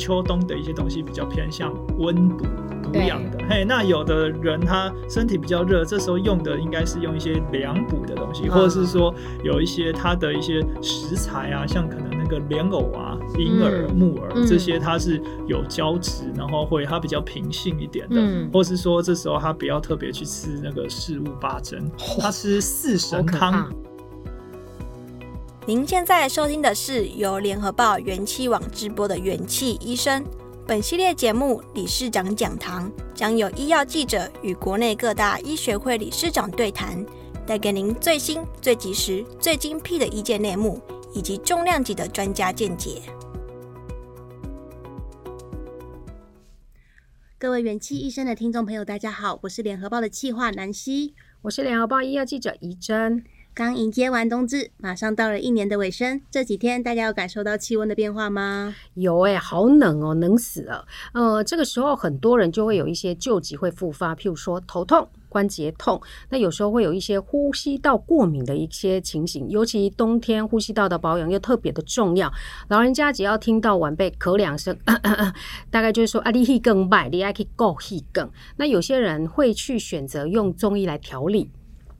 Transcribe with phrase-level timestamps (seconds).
[0.00, 2.46] 秋冬的一些东西比较偏向温补
[2.90, 9.14] 补养的，嘿，那有的人他身体比较热，这时候用的应该是用一些凉补的东西，或者是说
[9.44, 23.70] 有一些它的一些食材啊，像可能那个莲藕啊、银耳、木耳、嗯、这些，它是有胶质，然后会它比较平性一点的，嗯、或是说这时候他不要特别去吃那个四物八珍，他吃四神汤。
[25.70, 30.26] 您现在收听的是由联合报元气网直播的元气医生。
[30.66, 37.06] 本系列节目理事长讲堂将有医药记者与国内各大医学会理事长对谈，
[37.46, 40.80] 带给您最新、最及时、最精辟的医界内幕
[41.14, 43.00] 以及重量级的专家见解。
[47.38, 53.22] 各位元气医生的听众朋友，大家好，我是联合报的企划南希，我是联合报医药记者怡珍。
[53.60, 56.18] 刚迎接完冬至，马上到了一年的尾声。
[56.30, 58.74] 这几天大家有感受到气温的变化吗？
[58.94, 60.86] 有哎、好冷哦，冷死了。
[61.12, 66.00] 呃，这个时候很多人就会有一些旧疾会复发，譬如说头痛、关节痛。
[66.30, 72.32] 那有时候会有一些呼吸道过敏的一些情形，尤其冬天呼吸道的保养又特别的重要。
[72.68, 74.74] 老人家只要听到晚辈咳两声，
[75.68, 78.30] 大概就是说啊，你气更败，你爱去够气更。
[78.56, 81.50] 那有些人会去选择用中医来调理。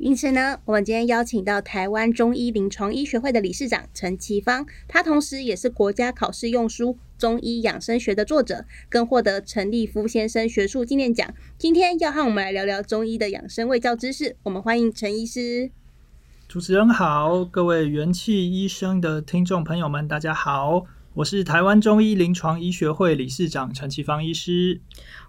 [0.03, 11.34] 因此呢，我们今天邀请到台湾中医临床医学会的理事长陈其芳，他同时也是国家考试用书《中医养生学》的作者，更获得陈立夫先生学术纪念奖。
[11.59, 15.70] 今天要和我们来聊聊中医的养生卫教知识，我们欢迎陈医师。
[16.48, 20.86] 主持人好，各位元气医生的听众朋友们，大家好。
[21.13, 24.81] 我是台湾中医临床医学会理事长陈奇芳医师。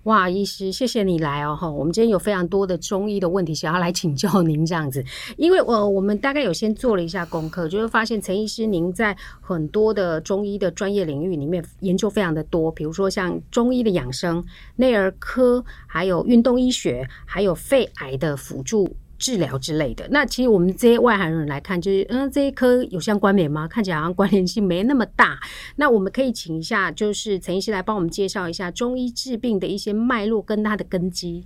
[0.03, 1.55] 哇，医师，谢谢你来哦！
[1.59, 5.03] 哈，我们今天有非常多的中医的问题想要来请教您这样子，
[5.37, 14.43] 因为我我们大概有先做了一下功课，就会发现陈医师您在很多的中医的专业领域里面研究非常的多，比如说像中医的养生、
[14.75, 18.95] 内儿科，还有运动医学，还有肺癌的辅助。
[19.21, 23.67] 治疗之类的，那其实我们这些外行人来看，就是嗯，这一颗有相关联吗？
[23.67, 25.39] 看起来好像关联性没那么大。
[25.75, 31.45] 那我们可以请一下，就是陈医师来帮我们介绍一下中医治病的一些脉络跟它的根基。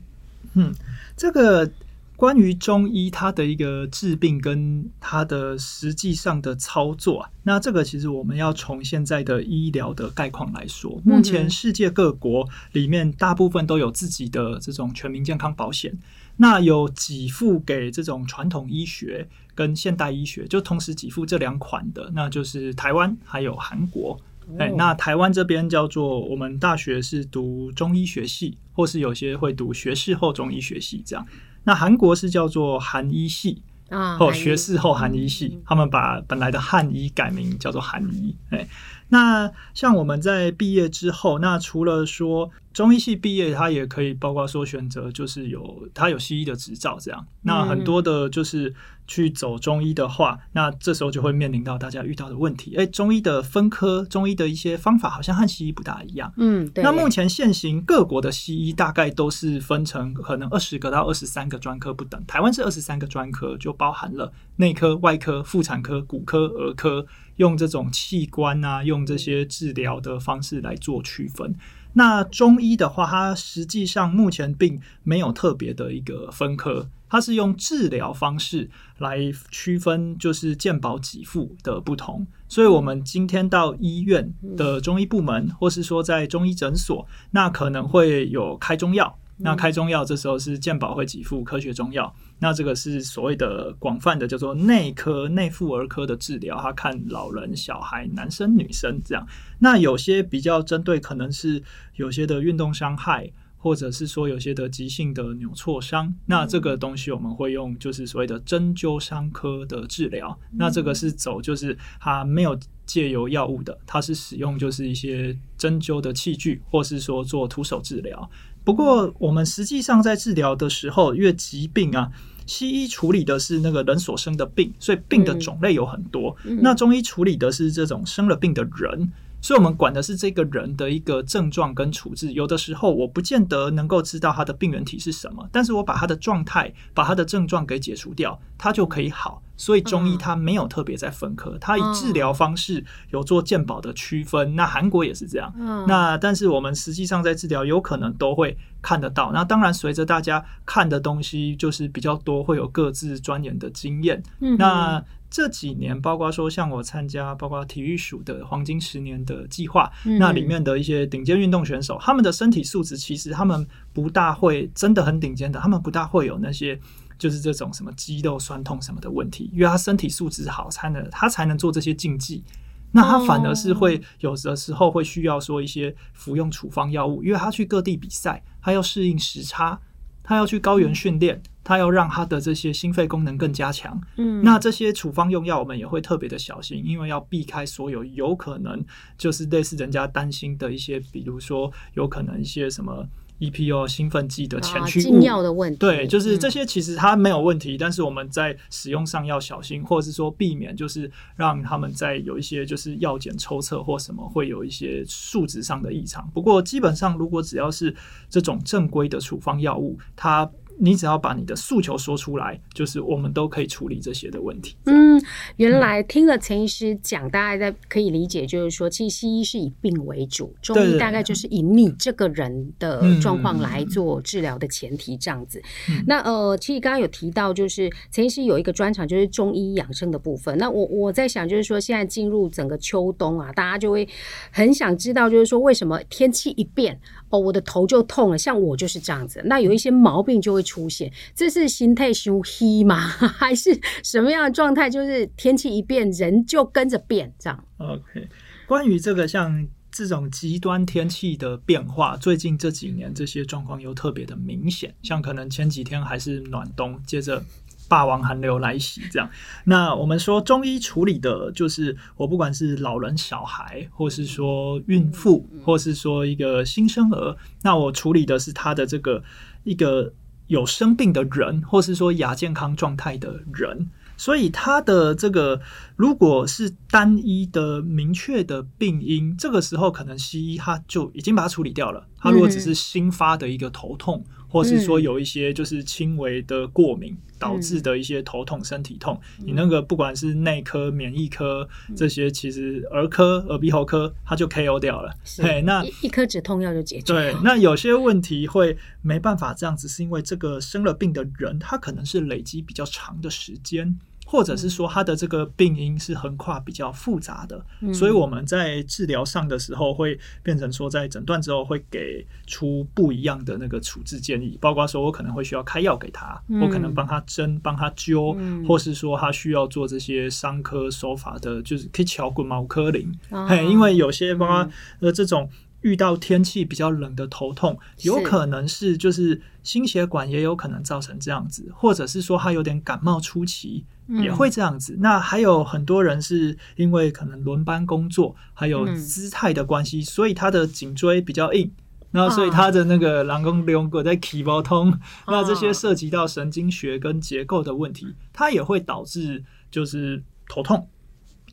[0.53, 0.73] 嗯，
[1.17, 1.69] 这个。
[2.15, 15.97] 关于中医，它的一个治病跟它的实际上的操作啊，那这个其实我们要从现在的医疗的概况来说，目前世界各国里面大部分都有自己的这种全民健康保险，
[16.37, 24.19] 那有给付给这种传统医学跟现代医学，就同时给付这两款的，那就是台湾还有韩国。
[24.59, 31.25] 哎，那台湾这边叫做我们大学是读中医学系，或是有些会读学士后中医学系这样。
[31.65, 38.35] 那韩国是叫做韩医系啊，或学士后韩医系，他们把本来的汉医改名叫做韩医。
[38.49, 38.67] 哎，
[39.15, 42.51] 那像我们在毕业之后，那除了说。
[42.75, 47.25] 中医系毕业，他也可以包括说选择，就是有他有西医的执照这样。
[47.43, 48.75] 那很多的，就是
[49.07, 52.75] 去走中医的话，那这时候就会面临到大家遇到的问题。
[52.75, 56.33] 哎，中医的分科，中医的一些方法好像和西医不大一样。
[56.35, 56.83] 嗯，对。
[56.83, 62.21] 那目前现行各国的西医大概都是分成可能二十个到二十三个专科不等。
[62.27, 67.05] 台湾是二十三个专科，就包含了内科、外科、妇产科、骨科、儿科，
[67.37, 71.55] 用这种器官啊，用这些治疗的方式来做区分。
[71.93, 82.27] 那中医的话，它实际上目前并没有特别的一个分科，它是用治疗方式来区分，就是健保给付的不同。
[82.49, 89.17] 所以，我们今天到医院的中医部门，或是说在中医诊所，那可能会有开中药。
[89.37, 92.13] 那开中药，这时候是健保会给付科学中药。
[92.39, 99.27] 那这个是所谓的广泛的叫做内科、内妇儿科的治疗，他看老人、小孩、男生、女生这样。
[99.59, 101.61] 那有些比较针对，可能是
[101.95, 106.15] 有些的运动伤害，或者是说有些的急性的扭挫伤。
[106.25, 110.37] 那这个东西我们会用就是所谓的针灸伤科的治疗。
[110.51, 118.29] 那这个是走就是它没有借由药物的，它是使用就是一些针灸的器具，或是说做徒手治疗。
[118.65, 122.11] 不过，我们实际上在治疗的时候，因为疾病啊，
[122.47, 126.35] 西医处理的是那个人所生的病，所以病的种类有很多。
[126.43, 132.33] 那中医处理的是这种生了病的人，所以我们管的是这个人的一个症状跟处置。
[132.33, 139.43] 有的时候我不见得能够知道他的病原体是什么，但是我把他的状态、把他的症状给解除掉，他就可以好。
[139.57, 144.55] 所以中医它没有特别在分科，它以治疗方式有做健保的区分。
[144.55, 145.53] 那韩国也是这样。
[145.57, 149.31] 嗯那但是我们实际上在治疗，有可能都会看得到。
[149.31, 154.21] 那当然，随着大家看的东西就是比较多，会有各自钻研的经验。
[154.57, 166.79] 那这几年，包括说像我参加，包括体育署的黄金十年的计划，那里面的一些顶尖运动选手，他们的身体素质其实他们不大会真的很顶尖的，他们不大会有那些。
[167.17, 172.43] 就是这种什么肌肉酸痛什么的问题，因为他身体素质好，才能他才能做这些竞技。
[172.91, 179.79] 那他反而是会有的时候会需要说一些服用处方药物，因为他去各地比赛，他要适应时差，
[180.23, 184.01] 他要去高原训练，他要让他的这些心肺功能更加强。
[184.15, 188.81] 嗯，那这些处方用药我们也会特别的小心，因为要避开所有有可能
[189.17, 193.07] 就是类似人家担心的一些，比如说有可能一些什么。
[193.39, 206.29] EPO 兴奋剂的前驱物，药的问题，对，就是这些其实它没有问题，但是我们在使用上要小心，或者是说避免，就是让他们在有一些就是药检抽测或什么会有一些数值上的异常。
[206.33, 207.93] 不过基本上，如果只要是
[208.29, 214.75] 这种正规的处方药物，它你只要把你的诉求说出来，就是我们都可以处理这些的问题。
[214.85, 215.21] 嗯，
[215.57, 225.61] 原来听了陈医师讲，大家在可以理解，就是说，其实西医是以病为主，中医大概就是以你这个人的状况来做治疗的前提这样子。
[225.89, 230.57] 嗯、那呃，其实刚刚有提到，就是陈医师有一个专长，就是中医养生的部分。
[230.57, 234.07] 那我我在想，就是说，现在进入整个秋冬啊，大家就会
[234.51, 236.99] 很想知道，就是说，为什么天气一变，
[237.39, 238.37] 我的头就痛了？
[238.37, 240.65] 像我就是这样子，那有一些毛病就会。
[240.65, 242.97] 出现，这是心态修黑吗？
[243.37, 244.89] 还是什么样的状态？
[244.89, 247.63] 就是天气一变，人就跟着变，这样。
[247.77, 248.27] OK，
[248.65, 254.95] 关于这个像这种极端天气的变化，最近这几年这些状况又特别的明显。
[255.03, 257.45] 像可能前几天还是暖冬，接着
[257.87, 259.29] 霸王寒流来袭，这样。
[259.65, 269.23] 那我们说中医处理的就是，我不管是老人、小孩，或是说孕妇，或是说一个新生儿，那我处理的是他的这个
[269.63, 270.13] 一个。
[270.47, 275.59] 有生病的人，或是说亚健康状态的人，所以他的这个
[275.95, 282.05] 如果是单一的明确的病因，这个时候可能西医他就已经把它处理掉了。
[282.19, 284.23] 他如果只是新发的一个头痛，
[284.55, 295.13] 或是说有一些就是轻微的过敏导致的一些头痛、身体痛，你那个不管是内科、免疫科这些，其实儿科、耳鼻喉科，它就 KO 掉了。
[295.35, 297.13] 对，那一颗止痛药就解决。
[297.13, 303.99] 对，那有些问题会没办法这样子，是因为这个生了病的人，他可能是累积比较长的时间。
[304.25, 307.63] 或者是说他的这个病因是横跨比较复杂的，
[307.93, 325.49] 所以我们在治疗上的时候会变成说，在诊断之后会给出不一样的那个处置建议，包括说我可能会需要开药给他，我可能帮他针、帮他灸，或是说他需要做这些伤科手法的，就是可以敲骨毛科林，嘿，因为有些包括呃这种。
[325.81, 334.93] 遇到天气比较冷的头痛，有可能是就是心血管也有可能造成这样子，或者是说他有点感冒初期也会这样子。
[334.93, 341.71] 嗯、那还有很多人是因为可能轮班工作，还有姿态的关系，嗯、所以他的颈椎比较硬，
[342.11, 344.97] 那所以他的那个人工肋骨在起包痛，哦、
[345.27, 350.87] 那这些涉及到神经学跟结构的问题，它也会导致就是头痛。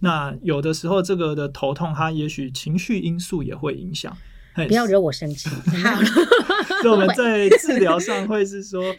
[0.00, 4.16] 那有的时候，这个的头痛，它也许情绪因素也会影响。
[4.54, 5.49] 不要惹我生气。
[6.82, 8.94] 所以我们 在治疗上会是说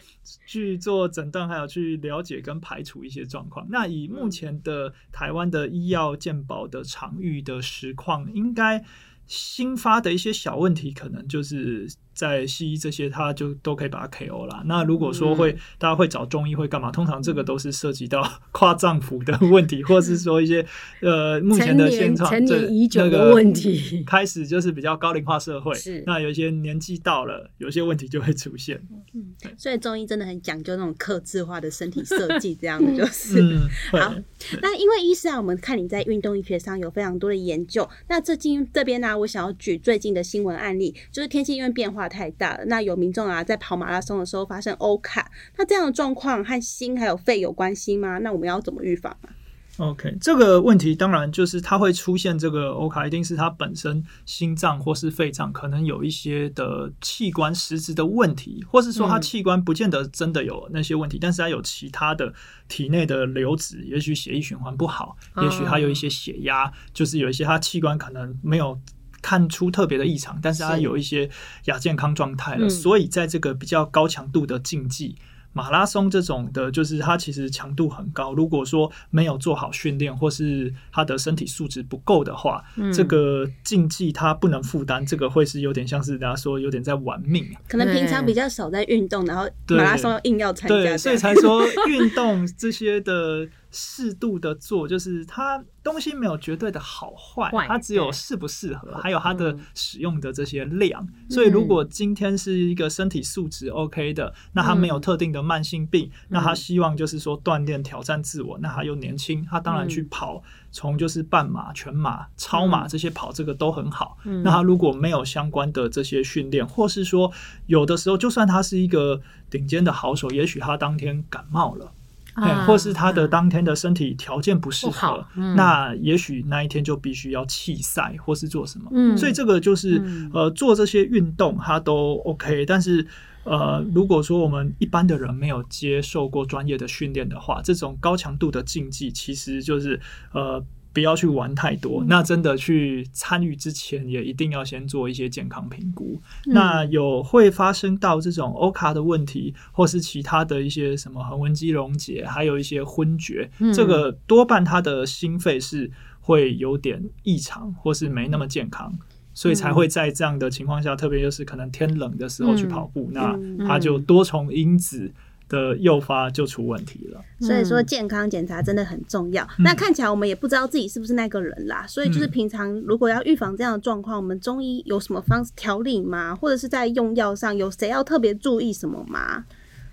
[0.46, 3.66] 去做诊断，还有去了解跟排除一些状况。
[3.70, 8.84] 那以目前的台湾的医药健保的场域的实况，应该
[9.26, 11.88] 新发的一些小问题，可能就是。
[12.14, 14.62] 在西医这些，他就都可以把它 KO 啦。
[14.66, 16.90] 那如果说会，大家会找中医会干嘛？
[16.90, 20.64] 通常这个都是涉及到 跨脏腑的问题，或是说一些
[21.00, 24.04] 呃目前的现状，成年已久的问题。
[24.06, 28.80] 开始就是比较高龄化社会，是那有一些年纪到了，有些问题就会出现。
[29.12, 33.42] 嗯，所以中医真的很讲究那种克制化的身体设计，这样的就是。
[33.42, 34.14] 嗯、好，
[34.62, 37.88] 那因为医师啊，我们看你在运动医学上有非常多的研究。
[38.08, 42.03] 那最近这边呢、啊，我想要举最近的新闻案例，就是天气因为变化。
[42.08, 48.18] 太大了，那有民众啊在跑马拉松的时候发生欧卡，那这样的状况和心还有肺有关系吗？
[48.18, 49.30] 那我们要怎么预防啊
[49.78, 62.32] ？OK，这个问题当然就是它会出现这个 OHCA，一定是它本身心脏或是肺脏可能有一些的器官实质的问题，或是说它器官不见得真的有那些问题，嗯、但是它有其他的
[62.68, 68.78] 体内的流质，也许血液循环不好，也许它有一些血压，哦、就是有一些它器官可能没有
[69.24, 71.30] 看出特别的异常，但是他有一些
[71.64, 75.16] 亚健康状态了，嗯、所以在这个比较高强度的竞技。
[75.54, 78.34] 马拉松这种的，就是它其实强度很高。
[78.34, 87.46] 如果说没有做好训练，或是他的身体素质不够的话，嗯、这个竞技他不能负担，这个会是有点像是大家说有点在玩命。
[87.68, 93.48] 可能平常比较少在运动，然后马拉松硬要参加，对，所以才说运动这些的。
[93.74, 101.06] 适度的做，就是它东西没有绝对的好坏，它只有适不适合，还有它的使用的这些量。
[101.28, 114.16] 所以，如果今天是一个身体素质 OK 的，那他没有特定的慢性病，那他希望就是说锻炼挑战自我，那他又年轻，他当然去跑，从就是半马、全马、超马这些跑，这个都很好。
[114.44, 117.32] 那他如果没有相关的这些训练，或是说
[117.66, 121.92] 有的时候，就算他是一个顶尖的好手，也许他当天感冒了。
[122.34, 128.90] 哎，或是他的当天的身体条件不适合，嗯、那也许那一天就必须要弃赛，或是做什么。
[128.92, 133.06] 嗯，所以这个就是呃，做这些运动它都 OK，但是
[133.44, 140.00] 呃，如果说我们一般的人没有接受过专业的训练的话，这种高强度的竞技其实就是
[140.32, 140.64] 呃。
[140.94, 146.18] 不要去玩太多，那真的去参与之前也一定要先做一些健康评估。
[146.46, 158.96] 嗯、那有会发生到这种 OHCA 的问题，或是其他的一些什么横纹肌溶解，还有一些昏厥，嗯、这个多半他的心肺是会有点异常，或是没那么健康，
[159.34, 165.12] 所以才会在这样的情况下，特别就是可能天冷的时候去跑步，嗯、那他就多重因子。
[165.48, 169.44] 的诱发就出问题了，所以说健康检查真的很重要。
[169.58, 176.34] 嗯、那看起来我们也不知道自己是不是那个人啦，所以就是平常如果要预防这样的状况，我们中医有什么方式调理吗？
[176.34, 179.44] 或者是在用药上有谁要特别注意什么吗？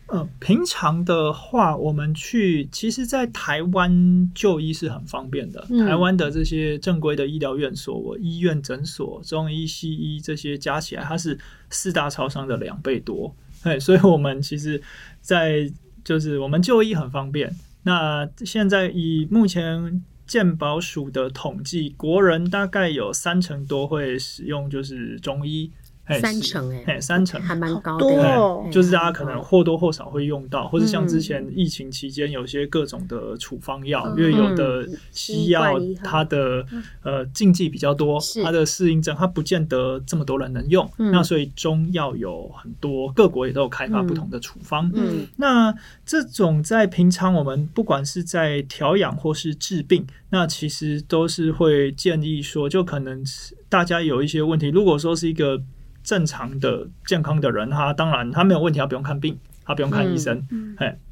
[0.08, 5.66] 呃，平常的话，我们去其实，在台湾就医是很方便的。
[5.70, 11.40] 嗯、台湾的这些正规的医疗院所、医院、诊所、中医、西医这些加起来，它是
[11.70, 13.34] 四大超商的两倍多。
[13.64, 14.82] 对，所以我们其实，
[15.22, 15.72] 在
[16.04, 17.56] 就是我们就医很方便。
[17.84, 25.72] 那现在以目前健保署的统计，国人大概有三成多会使用就是中医。
[26.20, 27.42] 三成哎、欸，三成。
[27.42, 36.66] 还蛮高的，就是大家可能或多或少会用到，或者像之前疫情期间有些各种的处方药，因为有的西药它的
[37.04, 44.92] 呃禁忌比较多，它的适应症它不见得这么多人能用，那所以中药有很多，各国也都有开发不同的处方。
[44.94, 45.74] 嗯，那
[46.06, 53.24] 这种在平常我们不管是在调养或是治病，那其实都是会建议说，就可能
[53.70, 55.62] 大家有一些问题，如果说是一个。
[56.04, 60.44] 正常的健康的人，他当然他没有问题，他不用看病，他不用看医生，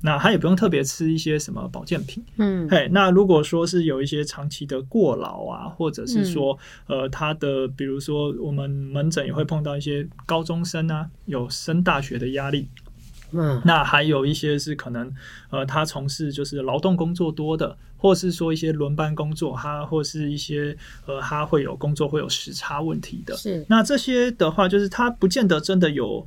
[0.02, 12.68] 那他也不用特别吃一些什么保健品，嗯，嘿，那如果说是有一些长期的过劳啊，或者是说，呃，他的比如说我们门诊也会碰到一些高中生啊，有升大学的压力。
[13.32, 15.12] 嗯，那还有一些是可能，
[15.50, 23.36] 呃，他从事就是劳动工作多的，或是说一些轮班工作，他或是一些呃，他会有工作会有时差问题的。
[23.36, 26.26] 是，那这些的话，就是他不见得真的有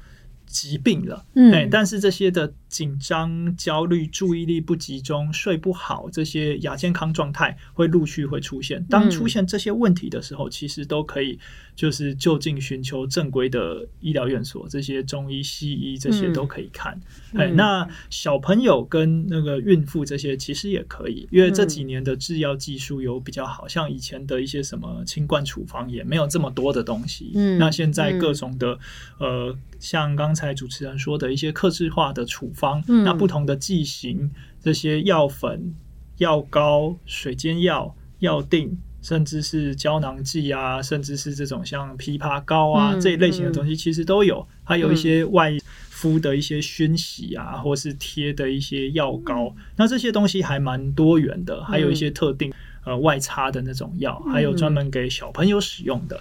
[0.53, 2.53] 疾病了，嗯，但是这些的。
[2.73, 8.83] 紧张、焦虑、注意力不集中、睡不好，这些亚健康状态会陆续会出现。
[8.89, 11.39] 当出现这些问题的时候，嗯、其实都可以
[11.77, 16.99] 就是就近寻求正规的医疗院所，这些中医、西医这些都可以看。
[17.35, 27.33] 哎、嗯，那小朋友跟那个孕妇这些其实也可以，因为这几年的制药技术有比较好，像以前的一些什么清冠处方也没有这么多的东西。
[27.35, 28.79] 嗯，那现在各种的
[29.19, 32.63] 呃，像刚才主持人说的一些克制化的处方。
[32.63, 34.31] 方，那不同的剂型，
[34.63, 35.75] 这些药粉、
[36.19, 44.47] 药膏、水煎药、药定，甚至是胶囊剂啊，甚至是这种像枇杷膏啊、嗯、这一类型的东西，其实都有。
[44.63, 45.53] 还有一些外
[45.91, 51.65] 敷的一些熏洗啊，或是贴的一些药膏，那这些东西还蛮多元的。
[51.65, 52.53] 还有一些特定
[52.85, 56.21] 呃外擦的那种药，还有专门给小朋友使用的。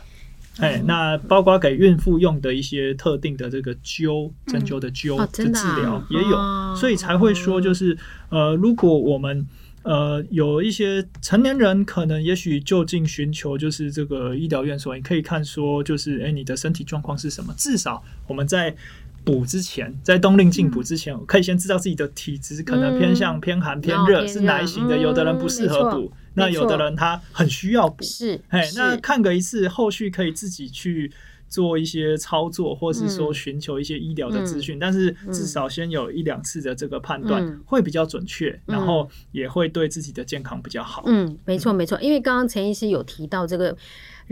[0.62, 7.98] 哎，那包括给孕妇用的一些特定的这个灸针灸的灸的治疗也有，所以才会说就是
[8.30, 9.46] 呃，如果我们
[9.82, 17.52] 呃有一些成年人，可能也许就近寻求就是这个医疗院所，你可以看说就是哎，你的身体状况是什么？
[17.58, 18.76] 至少我们在
[19.24, 24.98] 补之前，在冬令进补之前，嗯、可以先知道自己的体质可能偏向偏寒偏热，是哪一型的。
[24.98, 28.04] 有的人不适合补，嗯、那有的人他很需要补。
[28.04, 31.12] 是，哎，那看个一次，后续可以自己去
[31.48, 34.78] 做一些操作，或是说寻求一些医疗的资讯。
[34.78, 41.04] 嗯、但是至少先有一两次的这个判断会比较准确，嗯、然后也会对自己的健康比较好。
[41.06, 43.78] 嗯，没错没错，因为刚刚陈医师有提到这个。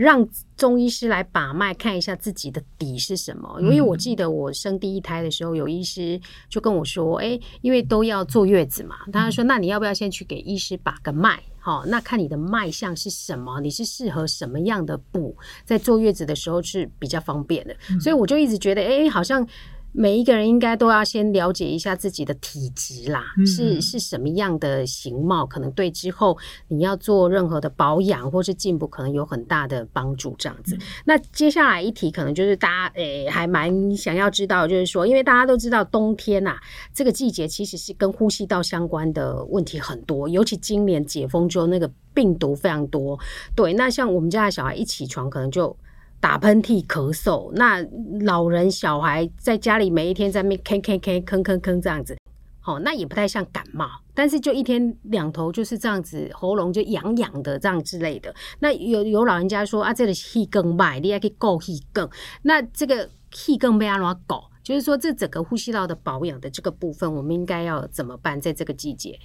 [0.00, 0.26] 让
[0.56, 3.60] 中医师来把脉，看一下自己的底是什么。
[3.60, 11.38] 因为我记得我生第一胎的时候，有医师就跟我说：“哎，因为都要坐月子嘛，他说那你要不要先去给医师把个脉？
[11.58, 17.76] 好，那看你的脉象是什么，你是适合什么样的补，在坐月子的时候是比较方便的。
[18.00, 19.46] 所以我就一直觉得，哎，好像。”
[19.92, 30.34] 每一个人应该都要先了解一下自己的体质啦，嗯、是是什么样的形貌，可能对之后你要做任何的保养或是进步，可能有很大的帮助。
[30.38, 36.60] 这样子，嗯、那接下来一题可能就是大家诶、欸、还蛮想要知道，就是说，因为大家都知道冬天呐、啊，
[36.94, 43.18] 这个季节其实是跟呼吸道相关的问题很多，尤其今年解封之后，那个病毒非常多。
[43.56, 45.76] 对，那像我们家的小孩一起床，可能就。
[46.20, 47.82] 打喷嚏、咳嗽，那
[48.24, 52.16] 老人、小孩在家里每一天在那边咳咳咳、吭吭吭这样子，
[52.60, 58.34] 好，那也不太像感冒，但是就一天两头就是这样子，喉咙就痒痒的这样之类的。
[58.58, 62.08] 那有有老人家说啊，这个气更慢，你要去够气更，
[62.42, 68.38] 那这个气更被阿拉搞，就是说这整个呼吸道的保养的这个部分，我们应该要怎么办？
[68.38, 69.18] 在这个季节？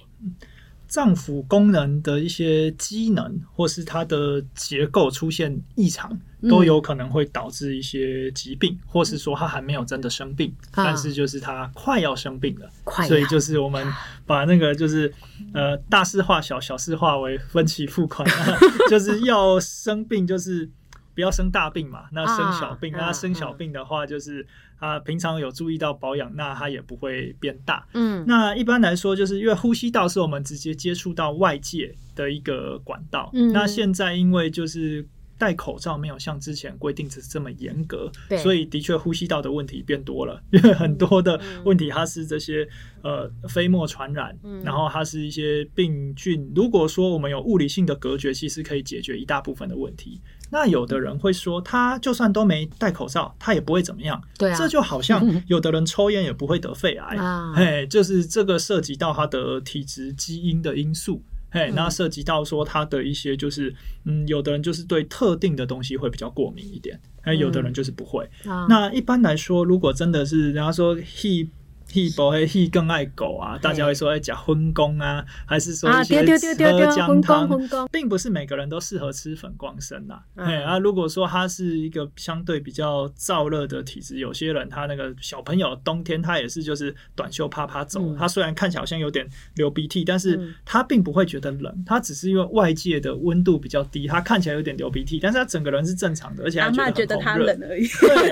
[0.88, 12.70] 脏腑功能的一些机能，或是它的结构出现异常，都有可能会导致一些疾病，嗯、或是说他还没有真的生病，啊、但是就是他快要生病了。
[12.84, 13.86] 快，所以就是我们
[14.24, 15.12] 把那个就是
[15.52, 18.26] 呃大事化小，小事化为分期付款，
[18.88, 20.70] 就是要生病就是。
[21.16, 24.46] 不要生大病嘛，那生小病，啊、那生小病的话，就是
[24.78, 27.84] 啊平常有注意到保养，那它也不会变大。
[27.94, 33.30] 嗯，那一般来说，就是因为呼吸道是我们直接接触到外界的一个管道。
[33.32, 35.08] 嗯，那现在因为就是。
[35.38, 42.66] 戴口罩没有像之前规定是这么严格，对所以的确呼吸道的问题变多了，因 为很多的问题它是这些
[43.02, 46.50] 呃飞沫传染，嗯、然后它是一些病菌。
[46.56, 50.18] 如果说我们有物理性的隔绝，其实可以解决一大部分的问题。
[50.50, 54.22] 那有的人会说，他就算都没戴口罩，他也不会怎么样。
[54.38, 61.22] 对啊，这就好像有的人抽烟也不会得肺癌，啊、嘿，就是这个涉及到他的体质基因的因素。
[61.50, 68.28] 嘿，那涉及到说他的一些就是，嗯，有的人就是对特定的东西会比较过敏一点，还有的人就是不会。
[68.44, 71.48] 嗯、那一般来说，如果真的是人家说 he。
[71.96, 77.48] He 不会 he 更爱狗啊，大家会说哎讲荤公啊，还是说一些喝姜汤，
[77.90, 80.20] 并不是每个人都适合吃粉光参呐。
[80.34, 97.86] 哎啊，如果说他是一个相对比较燥热的体质，有些人他那个小朋友冬天他也是就是短袖趴趴走，他虽然看起来好像有点流鼻涕，但是他并不会觉得冷，他只是因为外界的温度比较低，他看起来有点流鼻涕，但是他整个人是正常的，而且他觉得他冷而已。
[97.86, 98.30] 对，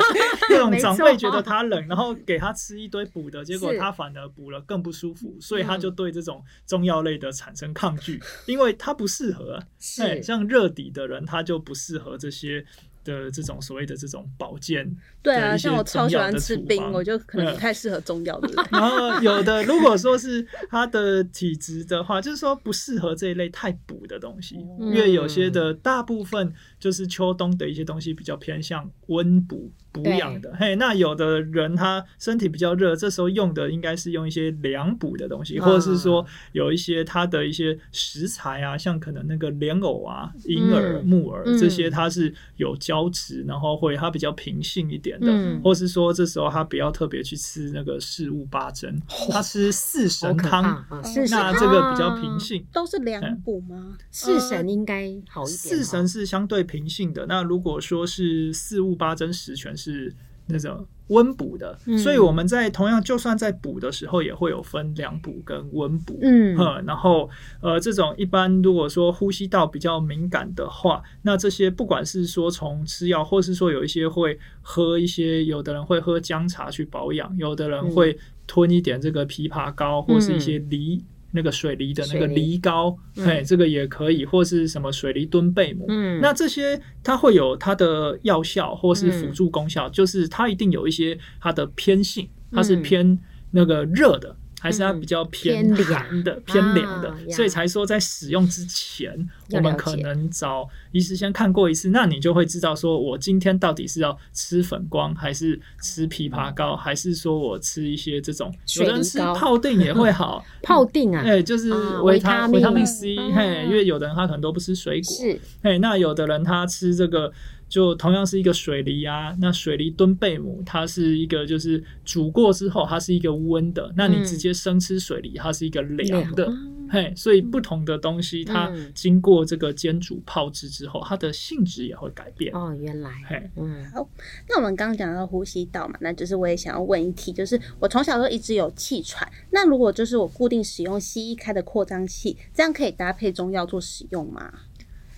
[0.49, 3.45] 各种长辈觉得他冷，然后给他吃一堆补的。
[3.59, 9.61] 结果他反而补了更不舒服，所以他就对这种中药类的产生抗拒，嗯、因为他不适合。
[9.79, 12.65] 是像热底的人，他就不适合这些。
[13.05, 14.91] 的这种所谓的这种保健，
[15.23, 18.49] 对啊，像我超喜欢吃冰，我就可能不太适合中药的。
[18.73, 30.55] 然后有的如果说是他的体质的话，就是说不适合这一类太补的东西，因为有些的大部分就是秋冬的一些东西比较偏向温补补养的。
[30.61, 43.09] 嘿，那有的人他身体比较热，这时候用的应该是用一些凉补的东西，或者是说有一些他的一些食材啊，像可能那个莲藕啊、银耳、木耳这些，它是有胶。
[43.15, 50.85] 质，然后会它比较平性一点的，嗯、或是说这时候他不要特别去吃那个四物八珍，他吃四神汤，
[51.31, 53.97] 那这个比较平性，都是凉补吗？
[54.11, 55.57] 四神应该好一点。
[55.57, 60.15] 四神是相对平性的，那如果说是四物八珍十全是
[60.47, 60.87] 那种。
[61.09, 66.19] 温补的，所以我们在同样就算在补的时候，也会有分凉补跟温补。
[66.23, 67.29] 嗯，然后
[67.61, 78.17] 呃，这种一般如果说呼吸道比较敏感的话，那这些不管是说从吃药，或是说有一些会喝一些，有的人会喝姜茶去保养，有的人会
[78.47, 81.05] 吞一点这个枇杷膏，或是一些梨。
[81.35, 82.55] 那个水梨的那个梨。
[82.65, 93.19] 膏，哎，这个也可以，或是什么水梨炖贝母，嗯，那这些它会有它的药效或是辅助功效，就是它一定有一些它的偏性，它是偏
[93.51, 96.23] 那个热的，还是它比较偏凉。
[96.23, 117.33] 的、偏凉的，所以才说在使用之前，我们可能找医师先看过一次，那你就会知道说，我今天到底是要吃粉光，还是吃枇杷膏，还是说我吃一些这种，有人吃泡定也会好， 泡定啊，哎，就是维他维他命 C，嘿，因为有的人他可能都不吃水果，是，哎，那有的人他吃这个。
[117.67, 123.91] 就同样是一个水梨啊，那水梨炖贝母，它是一个就是煮过之后，它是一个温的。
[123.97, 126.45] 那你直接生吃水梨，它是一个凉的。
[126.47, 132.55] 嗯、嘿，所以不同的东西，它经过这个煎煮泡制之后，它的性质也会改变。
[132.55, 133.11] 哦，原来。
[133.29, 134.09] 嘿，嗯，好。
[134.49, 144.53] 那我们刚刚讲到呼吸道嘛，那就是我也想要问一题，就是我从小都一直有气喘，那如果就是我固定使用西医开的扩张器，这样可以搭配中药做使用吗？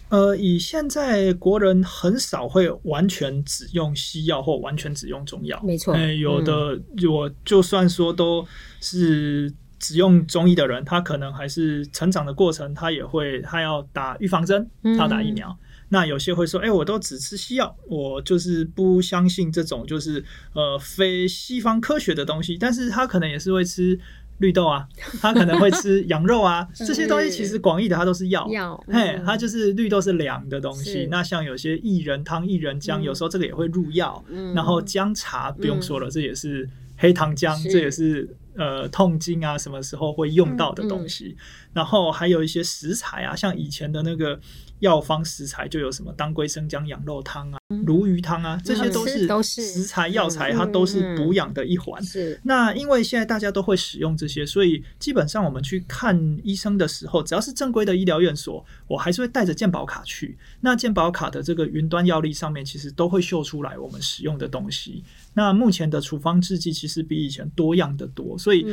[0.08, 5.94] 呃，以现在国人很少会完全只用西药或完全只用中药，没错。
[5.94, 8.46] 欸，有的我就算说都
[8.80, 15.48] 是只用中医的人，他可能还是成长的过程，他也会他要打预防针，他要打疫苗。
[15.50, 15.56] 嗯。
[15.88, 23.98] 那有些会说，哎，我都只吃西药，我就是不相信这种就是呃非西方科学的东西，但是他可能也是会吃。
[24.38, 24.86] 绿豆啊，
[25.18, 31.08] 他可能会吃羊肉啊， 这些东西其实广义的它都是药，药，嘿，它就是绿豆是凉的东西。
[31.10, 34.22] 那像有些薏仁汤、薏仁浆，有时候这个也会入药。
[34.54, 41.36] 然后姜茶不用说了，这也是黑糖姜，这也是呃痛经啊什么时候会用到的东西。
[41.72, 44.40] 然后还有一些食材啊，像以前的那个。
[44.80, 52.04] 药方食材就有什么当归生姜羊肉汤啊、鲈鱼汤啊，这些都是食材药材，它都是补养的一环。
[52.04, 52.38] 是。
[52.44, 60.36] 那因为现在大家都会使用这些，所以基本上我们去看医生的时候，只要是正规的医疗院所，我还是会带着健保卡去。
[60.60, 65.02] 那健保卡的这个云端药历上面，其实都会秀出来我们使用的东西。
[65.36, 68.64] 那目前的处方制剂其实比以前多样的多，所以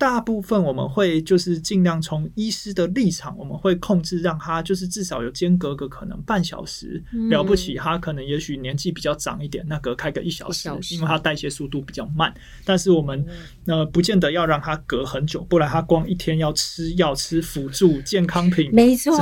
[0.00, 5.30] 大部分我们会就是尽量从医师的立场，我们会控制让他就是至少有。
[5.40, 12.34] 间隔个可能半小时，了不起，他可能也许年纪比较长一点，那隔开个一小时，因为他代谢速度比较慢。
[12.62, 13.24] 但是我们
[13.66, 19.16] 呃不见得要让他隔很久，不然他光一天要吃药吃辅助 健康品，没错，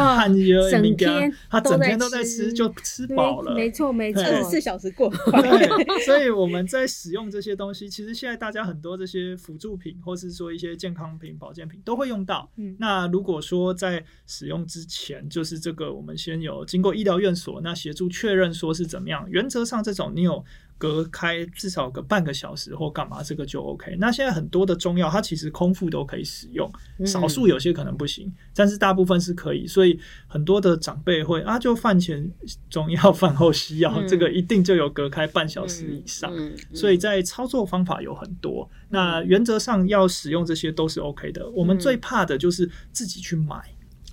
[0.71, 5.09] 整天他整天都在吃就吃饱了，没错没错，二十四小时过。
[5.11, 12.51] 对，所以我们在使用这些东西，其实现在大家很多这些辅助品，或是说一些健康品、保健品都会用到。
[12.79, 16.09] 那如果说在使用之前，就是这个我们。
[16.09, 19.29] 我们先有经过医疗院所，那协助确认说是怎么样。
[19.29, 20.43] 原则上，这种你有
[20.79, 23.97] 隔开至少个半个小时或干嘛，这个就 OK。
[23.99, 26.71] 那现在很多的中药，它其实空腹都可以使用，
[27.05, 29.67] 少数有些可能不行，但是大部分是可以。
[29.67, 32.31] 所以很多的长辈会啊，就饭前
[32.71, 36.33] 中药，饭后西药，这个一定就有隔开半小时以上。
[36.73, 38.71] 所以在操作方法有很多。
[38.89, 41.49] 那原则上要使用这些都是 OK 的。
[41.51, 43.63] 我们最怕的就是自己去买。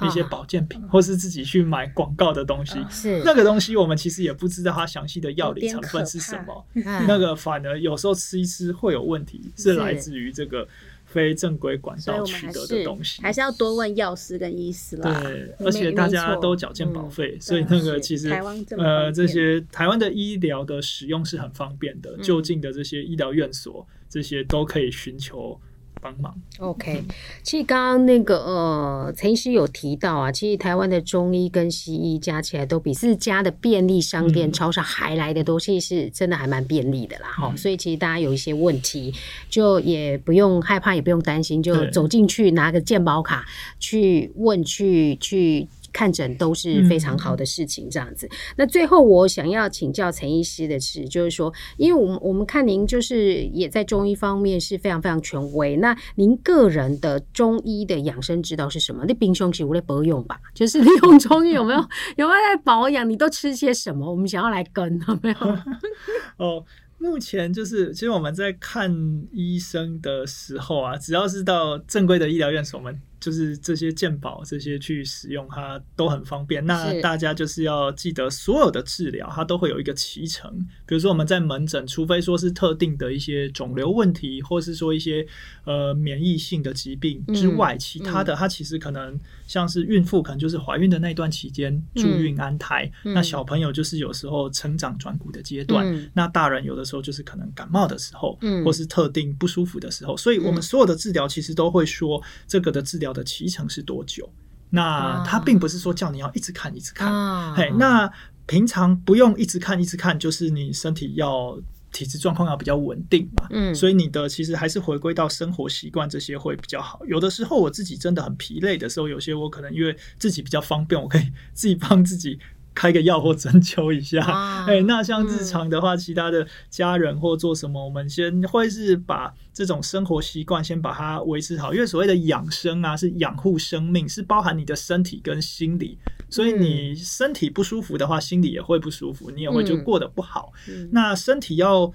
[0.04, 6.66] 一些保健品，或是自己去买广告的东西，是那个东西，我们其实也不知道它详细的药理成分是什么。
[7.08, 10.68] 那个反而有时候吃一吃会有问题，是来自于这个
[11.06, 13.22] 非正规管道取得的东西。
[13.22, 15.22] 还是要多问药师跟医师啦。
[15.22, 18.30] 对，而且大家都缴健保费，所以那个其实
[18.78, 25.60] 呃这些台湾的医疗的使用是很方便的，就近的这些医疗院所这些都可以寻求。
[26.06, 26.36] 帮忙。
[26.60, 27.04] OK，
[27.42, 37.28] 其实刚刚那个呃，陈医师有提到啊，其实台湾的中医跟西医加起来都比自家的便利商店、嗯、超市还来的多，其实是真的还蛮便利的啦。
[37.36, 39.12] 哈、嗯，所以其实大家有一些问题，
[39.50, 43.44] 就也不用害怕，也不用担心，就走进去拿个健保卡
[43.80, 45.68] 去问去去。
[45.96, 48.28] 看诊都是非常好的事情，这样子。
[48.58, 55.78] 那最后我想要请教陈医师的是，就是说，因为我们我们看您就是也在中医方面是非常非常权威。
[55.78, 59.06] 那您个人的中医的养生之道是什么？
[59.08, 60.38] 那平常是无在保养吧？
[60.54, 61.80] 就是利用中医有没有
[62.18, 63.10] 有没有在保养？
[63.10, 64.12] 你都吃些什么？
[64.12, 65.58] 我们想要来跟有没有？
[66.36, 66.66] 哦。
[66.98, 68.90] 目前就是，其实我们在看
[69.32, 76.64] 医生的时候啊，只要是到正规的医疗院所，我们就是这些鉴宝这些去使用它都很方便。
[76.64, 80.56] 那大家就是要记得，所有的治疗它都会有一个脐程。
[80.86, 85.26] 比如说我们在门诊，除非说是特定的一些肿瘤问题，或是说一些
[85.64, 89.20] 呃免疫性的疾病之外，其他的它其实可能。
[89.48, 104.30] 像是孕妇可能就是怀孕的那段期间助孕安胎，嗯、那小朋友就是有时候成长转骨的阶段，嗯、那大人有的时候就是可能感冒的时候，嗯、或是特定不舒服的时候，所以我们所有的治疗其实都会说这个的治疗的期程是多久。
[104.70, 108.12] 那它并不是说叫你要一直看一直看，嘿，那
[108.46, 111.58] 平常不用一直看一直看，就是你身体要。
[111.92, 117.00] 体质状况要比较稳定嘛，嗯，所以你的其实还是回归到生活习惯这些会比较好。
[117.06, 121.22] 有的时候我自己真的很疲累的时候，有些我可能因为自己比较方便，我可以
[121.54, 122.38] 自己帮自己。
[122.76, 124.22] 开个药或针灸一下，
[124.68, 135.98] 哎、那像日常的话，嗯、其他的家人或做什么，我们先会是把这种生活习惯先把它维持好，因为所谓的养生啊，是养护生命，是包含你的身体跟心理，
[136.30, 140.52] 所以你身体不舒服的话，心理也会不舒服，你也会就过得不好。
[140.68, 141.92] 嗯、那身体要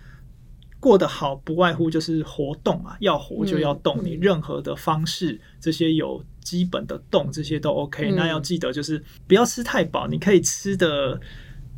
[0.80, 6.24] 过得好，不外乎就是活动啊，要活就要动，你任何的方式，这些有。
[6.42, 11.20] 基本的动这些都 OK，那要记得就是不要吃太饱，你可以吃的。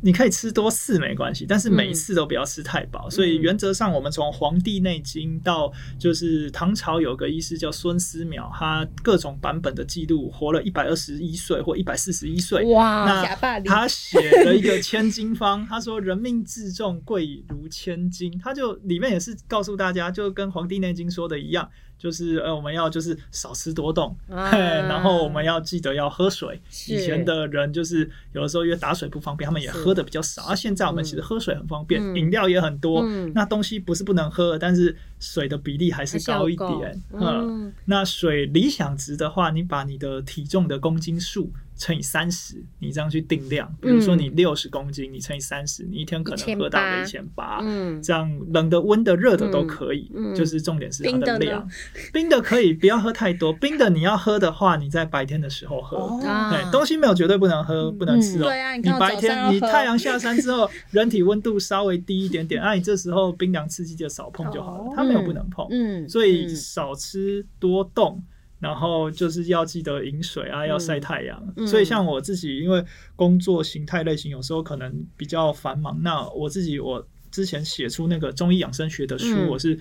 [0.03, 3.07] 你可以吃多次没关系，但是每一次都不要吃太饱。
[3.07, 12.65] 嗯、所以原则上，我们从《黄帝内经》到就是唐朝有个医师叫孙思邈，他各种版本的记录活了一百二十一岁或一百四十一岁。
[12.73, 13.05] 哇！
[13.05, 18.37] 那他写了一个千金方，他说“人命至重，贵如千金”。
[18.43, 21.69] 他就里面也是告诉大家，就跟《黄帝内经》说的一样，
[22.03, 26.59] 就是呃我们要就是少吃多动，啊、然后我们要记得要喝水。
[26.87, 29.83] 以前的人就是有的时候因为打水不方便，他们也喝。
[29.83, 33.03] 喝的比较少，而现在我们其实喝水很方便，饮料也很多。
[33.35, 37.01] 那东西不是不能喝，但是水的比例还是高一点。
[37.13, 43.73] 嗯，那水理想值的话，你把你的体重的公斤数乘以三十，你这样去定量。
[43.81, 47.59] 比如说你六十公斤，你乘以三十，你一天可能喝到个一千八。
[47.61, 50.11] 嗯，这样冷的、温的、热的都可以。
[50.35, 51.67] 就是重点是它的量。
[52.11, 53.53] 冰的可以，不要喝太多。
[53.53, 56.19] 冰的你要喝的话，你在白天的时候喝。
[56.21, 58.49] 对，东西没有绝对不能喝、不能吃哦。
[58.83, 64.93] 你白天你太阳下山之后，人体温度稍微低一点点，那 你这时候冰凉刺激就少碰就好了。
[64.95, 65.65] 它没有不能碰。
[65.69, 68.23] 嗯，所以少吃多动。
[68.59, 71.53] 然后就是要记得饮水啊，要晒太阳。
[71.57, 72.81] 嗯、所以像我自己，因为
[73.13, 75.99] 工作形态类型，有时候可能比较繁忙。
[76.01, 79.77] 那我自己，我之前写出那个中医养生学的书，嗯、我是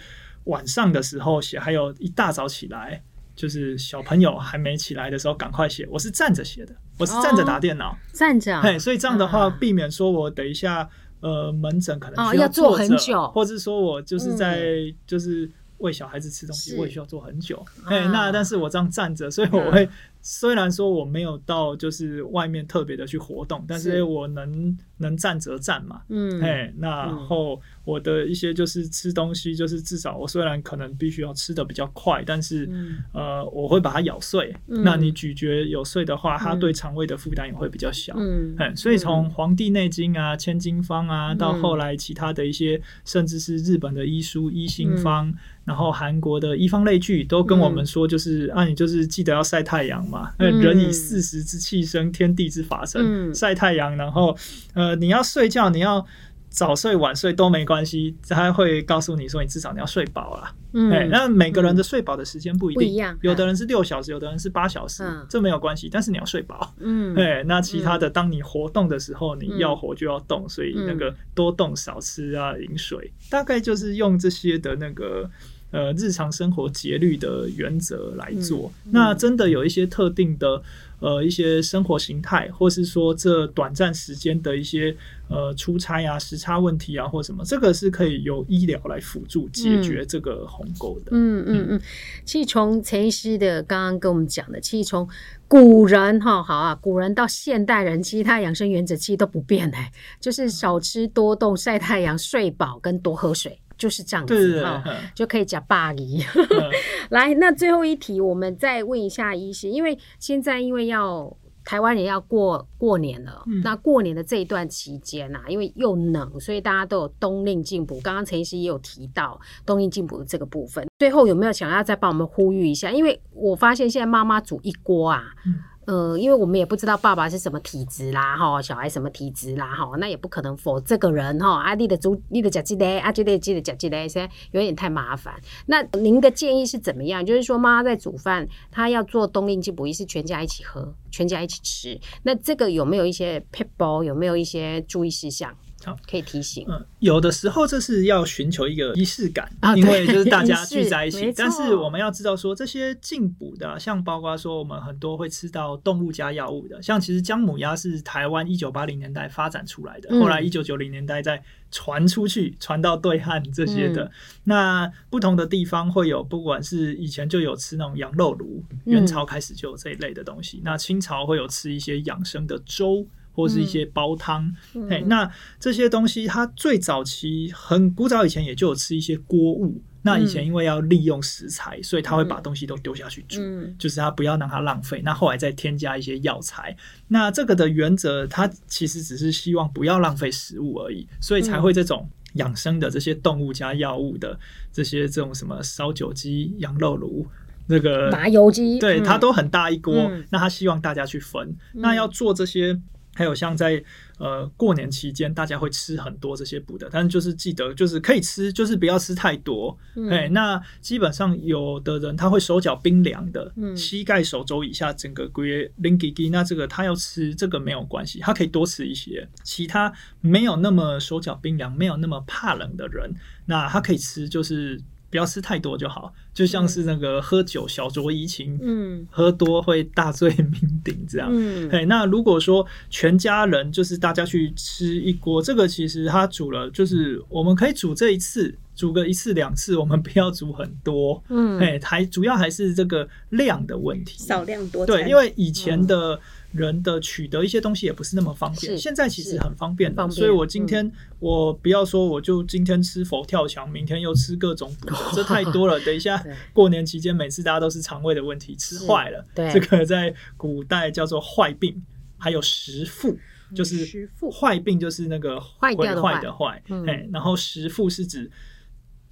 [0.47, 3.01] 晚上的时候写，还有一大早起来，
[3.37, 5.87] 就是小朋友还没起来的时候赶快写。
[5.89, 8.77] 我是站着写的，我是站着打电脑，站着、嘿。
[8.77, 10.91] 所以这样的话，避免说我等一下
[11.23, 15.51] 呃门诊可能需要坐、哦、很久，或者说我就是在就是。
[15.79, 17.61] 喂小孩子吃东西，我也需要坐很久。
[17.87, 19.89] 哎，那但是我这样站着，所以我会。
[20.21, 32.69] 虽然说我没有到就是外面特别的去活动，但是我能能站则站嘛，嗯，哎，然后我的一些就是吃东西，就是至少我虽然可能必须要吃的比较快，但是
[33.13, 34.55] 呃，我会把它咬碎。
[34.67, 38.15] 那你咀嚼有碎的话，它对肠胃的负担也会比较小。
[38.17, 45.33] 嗯，哎，所以从《黄帝内经》啊、《千金方》啊，到后来其他的一些，甚至是日本的医书《医心方》，
[45.65, 50.03] 然后韩国的医方类聚，都跟我们说，就是啊，你就是记得要晒太阳。
[50.13, 53.33] 嘛，人以四时之气生，天地之法生。
[53.35, 54.37] 晒、嗯、太阳，然后
[54.75, 56.05] 呃，你要睡觉，你要
[56.49, 60.55] 早睡晚睡都没关系，他会告诉你说，你至少你要睡饱了。
[60.75, 66.75] 嗯，那每个人的睡饱的时间不一定，一样，有的人是六小时，有的人是八小时，嗯、这没有关系，但是你要睡饱。
[66.79, 75.31] 嗯，对，那其他的，当你活动的时候，你要活就要动，所以那个多动少吃啊，饮水，大概就是用这些的那个。
[75.73, 80.63] 呃，日常生活节律的原则来做，那真的有一些特定的
[81.03, 84.97] 呃一些生活形态，或是说这短暂时间的一些
[85.29, 91.11] 呃出差啊、时差问题啊，或什么，这个是可以由医疗来辅助解决这个鸿沟的。
[91.11, 91.81] 嗯嗯嗯，
[92.25, 95.07] 其实从陈医师的刚刚跟我们讲的，其实从
[95.49, 103.59] 古人哈好啊，古人到现代人，其实他养生原则其实都不变哎，就是少吃多动、晒太阳、睡饱跟多喝水。
[103.83, 104.81] 就是这样子哈，
[105.13, 106.25] 就可以讲巴黎。
[107.11, 118.01] 来，那最后一题，我们再问一下医师，因为现在因为要台湾人要过过年了，嗯、那过年的这一段期间啊，因为又冷，所以大家都有冬令进补。
[118.03, 122.89] 刚刚陈医师也有提到冬令进补的这个部分，最后有没有想要再帮我们呼吁一下？
[122.93, 125.25] 因为我发现现在妈妈煮一锅啊。
[125.45, 135.35] 嗯呃，因为我们也不知道爸爸是什么体质啦，哈，小孩什么体质啦，哈，那也不可能否这个人哈，阿弟的猪，你的甲基嘞，阿基的记得甲基的，现在有点太麻烦。
[135.67, 137.25] 那您的建议是怎么样？
[137.27, 142.01] 就是说，妈妈在煮饭，她要做冬令进补，益是全家一起喝，全家一起吃。
[142.23, 144.05] 那这个有没有一些配包？
[144.05, 145.53] 有没有一些注意事项？
[145.85, 146.65] 好，可以提醒。
[146.69, 151.33] 嗯，有的时候这是要寻求一个仪式感，啊、因为就是大家聚在一起。
[151.37, 164.05] 但是我们要知道说，这些进补的，像包括说我们很多会吃到动物加药物的，像其实姜母鸭是台湾一九八零年代发展出来的，嗯、后来一九九零年代再传出去，传到对汉这些的。
[164.05, 164.11] 嗯、
[164.45, 170.59] 那不同的地方会有，不管是以前就有吃那种羊肉炉，元朝开始就有这一类的东西。
[170.59, 173.07] 嗯、那清朝会有吃一些养生的粥。
[173.33, 174.53] 或是一些煲汤。
[174.75, 179.81] 嗯嘿，那这些东西它最早期很古早以前也就有吃一些锅物。
[180.05, 185.01] 那以前因为要利用食材，所以他会把东西都丢下去煮，嗯、就是他不要让它浪费。
[185.05, 194.37] 那后来再添加一些药材，那这个的原则，它其实只是希望不要浪费食物而已，所以才会这种养生的这些动物加药物的
[194.73, 197.25] 这些这种什么烧酒鸡、羊肉炉。
[197.69, 201.55] 那个麻油鸡，对，它都很大一锅，嗯、那他希望大家去分。
[201.75, 202.77] 那要做这些。
[203.15, 203.83] 还有像在
[204.19, 209.77] 呃过年期间，大家会吃很多这些补的，但是就是记得就是可以吃，就是不要吃太多。
[210.11, 219.29] 哎、嗯，那基本上有的人他会手脚冰凉的，嗯、膝盖手肘以下整个龟零几几，那这个他要吃这个没有关系，他可以多吃一些。
[219.43, 223.15] 其他没有那么手脚冰凉、没有那么怕冷的人，
[223.47, 224.81] 那他可以吃就是。
[225.13, 230.51] 不要吃太多就好，就像是那个喝酒小酌怡情，嗯，喝多会大醉酩
[230.83, 231.29] 酊这样。
[231.31, 241.23] 嗯，哎，那如果说全家人就是大家去吃一锅，这个其实他煮了，就是我们可以煮这一次，煮个一次两次，我们不要煮很多。
[241.29, 244.87] 嗯，哎，还主要还是这个量的问题，少量多。
[244.87, 246.19] 对，因为以前的。
[246.53, 255.81] 人的取得一些东西也不是那么方便，现在其实很方便的，所以我今天我不要说我就今天吃佛跳墙，明天又吃各种补的， 这太多了。
[255.85, 261.83] 等一下过年期间，每次大家都是肠胃的问题，吃坏了，这个在古代叫做坏病，
[262.19, 263.17] 还有食腹，
[263.55, 268.31] 就是坏病就是那个坏掉的坏，哎，然后食腹是指。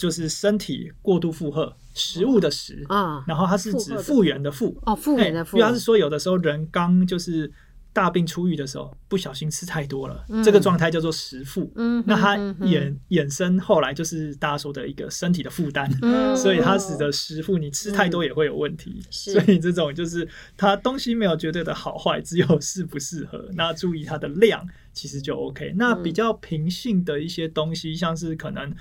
[0.01, 7.51] 就是身体过度负荷，食物的食啊，然后它是指复原的复哦，复原的复，因为它是说有的时候人刚就是
[7.93, 11.69] 大病初愈的时候，不小心吃太多了，这个状态叫做食腹。
[11.75, 15.91] 嗯，那它衍衍生后来就是大家说的一个身体的负担，
[16.37, 19.03] 所以它使得食腹，你吃太多也会有问题。
[19.11, 23.51] 所以这种就是它东西没有绝对的好坏，只有适不适合。
[23.55, 25.75] 那注意它的量，其实就 OK。
[25.77, 28.73] 那比较平性的一些东西，像是可能。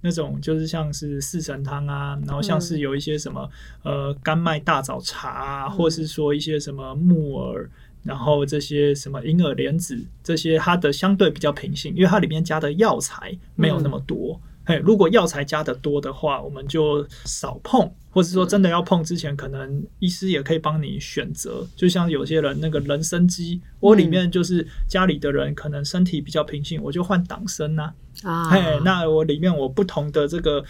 [0.00, 3.50] 那种就是像是四神汤啊，然后像是有一些什么、
[3.84, 7.68] 嗯、呃甘麦大枣茶啊，或是说一些什么木耳，
[8.02, 14.40] 然后这些什么银耳莲子这些，它的相对比较平性，因为它里面加的药材没有那么多。
[14.66, 17.90] 嘿，如果药材加的多的话，我们就少碰。
[18.10, 21.66] 或者说真的要碰之前，可能医师也可以帮你选择。
[21.76, 27.92] 就像有些人那个人参鸡，我里面就是家里的人可能身体比较平性，我就换党参呐。
[28.22, 30.64] 啊，嘿，那我里面我不同的这个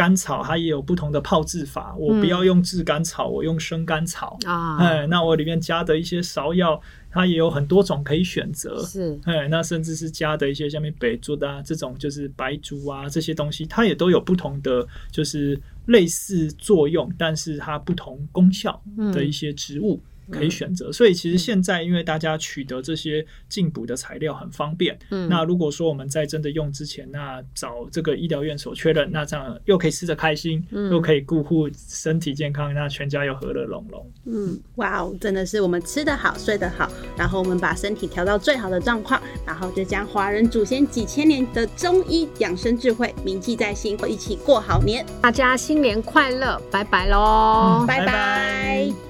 [0.00, 1.94] 甘草，它也有不同的泡制法。
[1.98, 4.38] 我不要用炙甘草，我用生甘草。
[4.46, 8.82] 啊，哎，那我里面加的一些芍药，它也有很多种可以选择。
[8.82, 15.60] 是，哎，那甚至是加的一些下面北竹啊这种，就是白术啊这些东西，它也都有不同的就是。
[15.86, 18.80] 类似作用，但是它不同功效
[19.12, 20.88] 的一些植物可以选择。
[20.88, 34.10] 嗯、所以其实现在因为大家取得这些进补的材料很方便，嗯，那如果说我们在真的用之前，那找这个医疗院所确认，那这样又可以吃得开心，嗯、又可以顾护身体健康，那全家又和乐融融。
[34.26, 45.04] 嗯，哇哦，真的是我们吃得好，睡得好，然后我们把身体调到最好的状况，然后就将华人祖先几千年的中医养生智慧铭记在心，一起过好年。
[45.20, 49.09] 大家新年快乐，拜拜喽，拜拜。